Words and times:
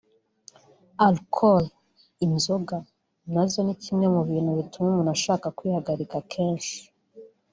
Alcool(inzoga 1.05 2.77
)nazo 3.33 3.59
ni 3.65 3.75
kimwe 3.83 4.05
mu 4.15 4.21
bintu 4.29 4.49
bituma 4.57 4.87
umuntu 4.89 5.11
ashaka 5.17 5.47
kwihagarika 5.57 6.17
kenshi 6.31 6.77